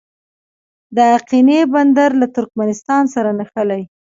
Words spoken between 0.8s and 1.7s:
د اقینې